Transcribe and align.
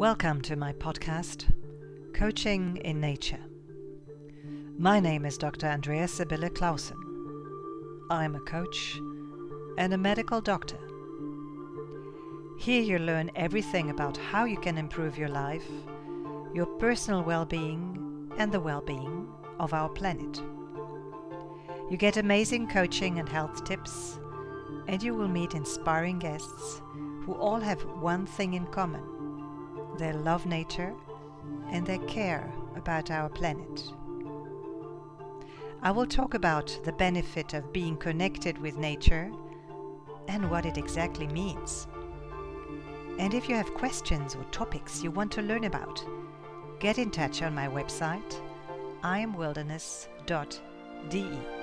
Welcome 0.00 0.40
to 0.42 0.56
my 0.56 0.72
podcast, 0.72 1.44
Coaching 2.14 2.78
in 2.78 3.02
Nature. 3.02 3.44
My 4.78 4.98
name 4.98 5.26
is 5.26 5.36
Dr. 5.36 5.66
Andrea 5.66 6.08
Sibylle 6.08 6.48
Clausen. 6.48 6.96
I'm 8.08 8.34
a 8.34 8.40
coach 8.40 8.98
and 9.76 9.92
a 9.92 9.98
medical 9.98 10.40
doctor. 10.40 10.78
Here 12.58 12.80
you 12.80 12.98
learn 12.98 13.30
everything 13.36 13.90
about 13.90 14.16
how 14.16 14.46
you 14.46 14.56
can 14.56 14.78
improve 14.78 15.18
your 15.18 15.28
life, 15.28 15.68
your 16.54 16.64
personal 16.78 17.22
well 17.22 17.44
being, 17.44 18.32
and 18.38 18.50
the 18.50 18.60
well 18.60 18.80
being 18.80 19.28
of 19.58 19.74
our 19.74 19.90
planet. 19.90 20.40
You 21.90 21.98
get 21.98 22.16
amazing 22.16 22.68
coaching 22.68 23.18
and 23.18 23.28
health 23.28 23.64
tips, 23.64 24.18
and 24.88 25.02
you 25.02 25.12
will 25.14 25.28
meet 25.28 25.52
inspiring 25.52 26.18
guests 26.18 26.80
who 27.26 27.34
all 27.34 27.60
have 27.60 27.82
one 28.00 28.24
thing 28.24 28.54
in 28.54 28.64
common 28.68 29.19
they 30.00 30.12
love 30.12 30.46
nature 30.46 30.94
and 31.70 31.86
they 31.86 31.98
care 31.98 32.50
about 32.74 33.10
our 33.10 33.28
planet. 33.28 33.84
I 35.82 35.90
will 35.90 36.06
talk 36.06 36.34
about 36.34 36.78
the 36.84 36.92
benefit 36.92 37.54
of 37.54 37.72
being 37.72 37.96
connected 37.96 38.58
with 38.58 38.78
nature 38.78 39.30
and 40.26 40.50
what 40.50 40.64
it 40.64 40.78
exactly 40.78 41.26
means. 41.26 41.86
And 43.18 43.34
if 43.34 43.48
you 43.48 43.54
have 43.54 43.74
questions 43.74 44.34
or 44.34 44.44
topics 44.44 45.02
you 45.02 45.10
want 45.10 45.32
to 45.32 45.42
learn 45.42 45.64
about, 45.64 46.02
get 46.78 46.98
in 46.98 47.10
touch 47.10 47.42
on 47.42 47.54
my 47.54 47.68
website 47.68 48.40
imwilderness.de. 49.02 51.59